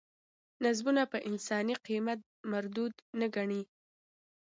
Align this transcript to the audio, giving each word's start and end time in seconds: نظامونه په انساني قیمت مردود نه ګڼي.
نظامونه 0.63 1.03
په 1.11 1.17
انساني 1.29 1.75
قیمت 1.87 2.19
مردود 2.51 2.93
نه 3.19 3.27
ګڼي. 3.35 3.61